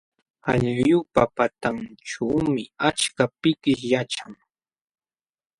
[0.51, 4.33] Allqupa patanćhuumi achka pikish yaćhan.